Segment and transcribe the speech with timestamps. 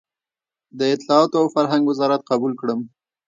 [0.77, 2.79] د اطلاعاتو او فرهنګ وزارت قبول کړم.